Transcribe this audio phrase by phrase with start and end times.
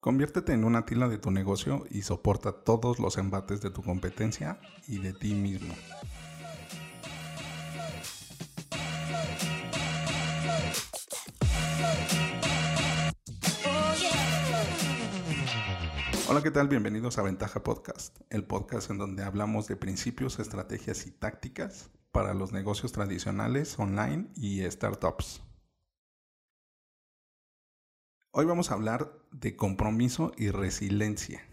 [0.00, 4.58] Conviértete en una tila de tu negocio y soporta todos los embates de tu competencia
[4.88, 5.74] y de ti mismo.
[16.30, 16.68] Hola, ¿qué tal?
[16.68, 22.32] Bienvenidos a Ventaja Podcast, el podcast en donde hablamos de principios, estrategias y tácticas para
[22.32, 25.42] los negocios tradicionales, online y startups.
[28.32, 31.44] Hoy vamos a hablar de compromiso y resiliencia.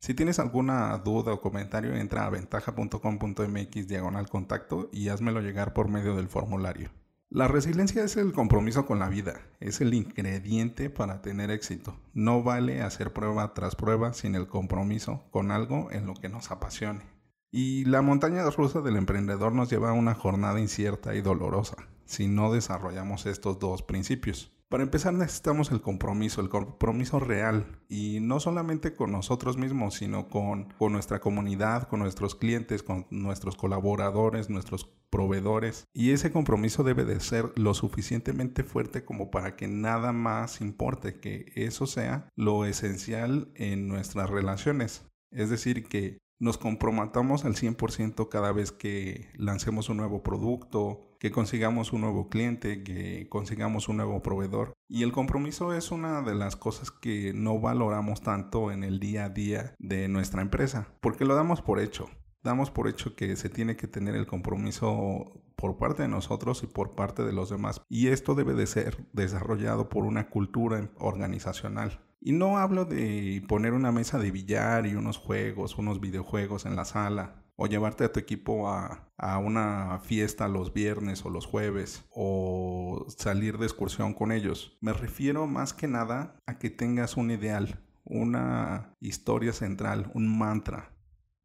[0.00, 5.88] Si tienes alguna duda o comentario, entra a ventaja.com.mx diagonal contacto y házmelo llegar por
[5.88, 6.92] medio del formulario.
[7.28, 11.94] La resiliencia es el compromiso con la vida, es el ingrediente para tener éxito.
[12.14, 16.50] No vale hacer prueba tras prueba sin el compromiso con algo en lo que nos
[16.50, 17.04] apasione.
[17.50, 21.76] Y la montaña rusa del emprendedor nos lleva a una jornada incierta y dolorosa
[22.06, 24.52] si no desarrollamos estos dos principios.
[24.72, 30.30] Para empezar necesitamos el compromiso, el compromiso real y no solamente con nosotros mismos, sino
[30.30, 35.84] con, nuestra comunidad, con nuestros clientes, con nuestros colaboradores, nuestros proveedores.
[35.92, 41.20] Y ese compromiso debe de ser lo suficientemente fuerte como para que nada más importe,
[41.20, 45.04] que eso sea lo esencial en nuestras relaciones.
[45.30, 51.30] Es decir, que nos comprometamos al 100% cada vez que lancemos un nuevo producto, que
[51.30, 54.72] consigamos un nuevo cliente, que consigamos un nuevo proveedor.
[54.88, 59.26] Y el compromiso es una de las cosas que no valoramos tanto en el día
[59.26, 62.10] a día de nuestra empresa, porque lo damos por hecho.
[62.42, 66.66] Damos por hecho que se tiene que tener el compromiso por parte de nosotros y
[66.66, 67.82] por parte de los demás.
[67.88, 72.00] Y esto debe de ser desarrollado por una cultura organizacional.
[72.24, 76.76] Y no hablo de poner una mesa de billar y unos juegos, unos videojuegos en
[76.76, 81.46] la sala, o llevarte a tu equipo a, a, una fiesta los viernes o los
[81.46, 84.78] jueves, o salir de excursión con ellos.
[84.80, 90.91] Me refiero más que nada a que tengas un ideal, una historia central, un mantra,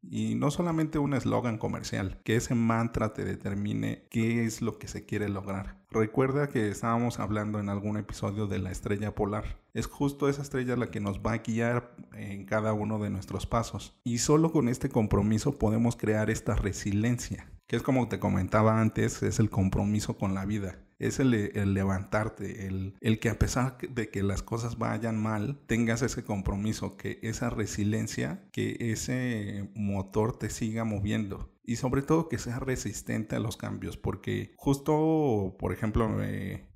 [0.02, 4.88] y no solamente un eslogan comercial, que ese mantra te determine qué es lo que
[4.88, 5.78] se quiere lograr.
[5.90, 9.58] Recuerda que estábamos hablando en algún episodio de la estrella polar.
[9.74, 13.46] Es justo esa estrella la que nos va a guiar en cada uno de nuestros
[13.46, 13.98] pasos.
[14.04, 19.22] Y solo con este compromiso podemos crear esta resiliencia, que es como te comentaba antes,
[19.22, 24.10] es el compromiso con la vida es el, levantarte, el, el, que a pesar de
[24.10, 30.50] que las cosas vayan mal, tengas ese compromiso, que esa resiliencia, que ese motor te
[30.50, 31.52] siga moviendo.
[31.64, 36.66] Y sobre todo que sea resistente a los cambios, porque justo, por ejemplo, me,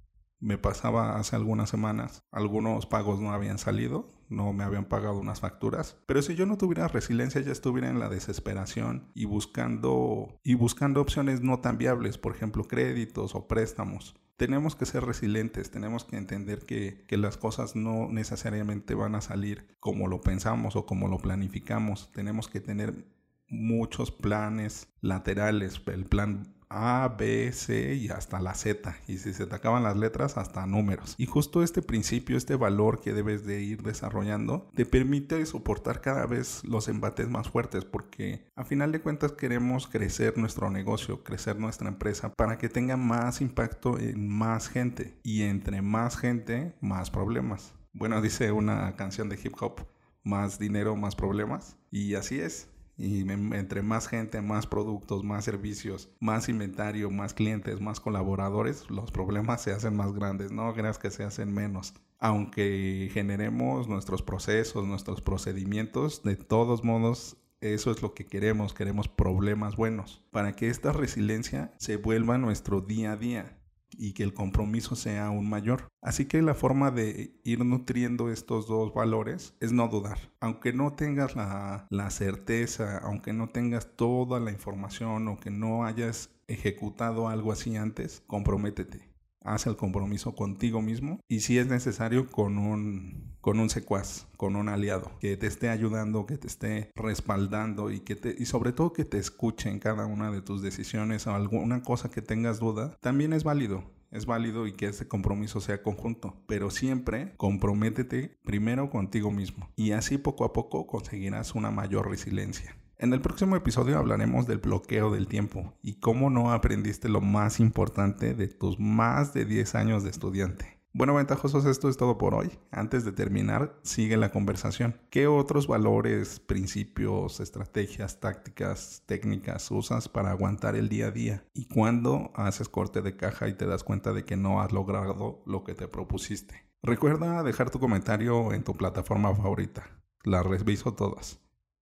[0.42, 5.40] me pasaba hace algunas semanas, algunos pagos no habían salido, no me habían pagado unas
[5.40, 10.54] facturas, pero si yo no tuviera resiliencia ya estuviera en la desesperación y buscando y
[10.54, 14.16] buscando opciones no tan viables, por ejemplo, créditos o préstamos.
[14.36, 19.20] Tenemos que ser resilientes, tenemos que entender que, que las cosas no necesariamente van a
[19.20, 22.10] salir como lo pensamos o como lo planificamos.
[22.12, 23.06] Tenemos que tener
[23.48, 28.96] muchos planes laterales, el plan a, B, C y hasta la Z.
[29.06, 31.14] Y si se te acaban las letras, hasta números.
[31.18, 36.26] Y justo este principio, este valor que debes de ir desarrollando, te permite soportar cada
[36.26, 41.58] vez los embates más fuertes porque a final de cuentas queremos crecer nuestro negocio, crecer
[41.58, 45.18] nuestra empresa para que tenga más impacto en más gente.
[45.22, 47.74] Y entre más gente, más problemas.
[47.92, 49.86] Bueno, dice una canción de hip hop,
[50.24, 51.76] más dinero, más problemas.
[51.90, 52.68] Y así es.
[53.02, 59.10] Y entre más gente, más productos, más servicios, más inventario, más clientes, más colaboradores, los
[59.10, 61.94] problemas se hacen más grandes, no creas que se hacen menos.
[62.20, 69.08] Aunque generemos nuestros procesos, nuestros procedimientos, de todos modos eso es lo que queremos, queremos
[69.08, 73.61] problemas buenos, para que esta resiliencia se vuelva nuestro día a día
[73.96, 75.88] y que el compromiso sea aún mayor.
[76.00, 80.18] Así que la forma de ir nutriendo estos dos valores es no dudar.
[80.40, 85.84] Aunque no tengas la, la certeza, aunque no tengas toda la información o que no
[85.84, 89.12] hayas ejecutado algo así antes, comprométete
[89.44, 94.56] haz el compromiso contigo mismo y si es necesario con un, con un secuaz, con
[94.56, 98.72] un aliado que te esté ayudando, que te esté respaldando y, que te, y sobre
[98.72, 102.60] todo que te escuche en cada una de tus decisiones o alguna cosa que tengas
[102.60, 103.84] duda, también es válido.
[104.12, 109.92] Es válido y que ese compromiso sea conjunto, pero siempre comprométete primero contigo mismo y
[109.92, 112.76] así poco a poco conseguirás una mayor resiliencia.
[112.98, 117.58] En el próximo episodio hablaremos del bloqueo del tiempo y cómo no aprendiste lo más
[117.58, 120.81] importante de tus más de 10 años de estudiante.
[120.94, 122.50] Bueno, ventajosos, esto es todo por hoy.
[122.70, 125.00] Antes de terminar, sigue la conversación.
[125.08, 131.44] ¿Qué otros valores, principios, estrategias, tácticas, técnicas usas para aguantar el día a día?
[131.54, 135.42] ¿Y cuándo haces corte de caja y te das cuenta de que no has logrado
[135.46, 136.66] lo que te propusiste?
[136.82, 139.86] Recuerda dejar tu comentario en tu plataforma favorita.
[140.24, 141.40] Las reviso todas.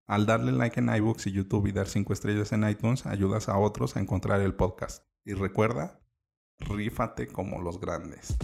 [0.07, 3.57] Al darle like en iBooks y YouTube y dar 5 estrellas en iTunes, ayudas a
[3.59, 5.03] otros a encontrar el podcast.
[5.23, 5.99] Y recuerda,
[6.59, 8.35] rífate como los grandes.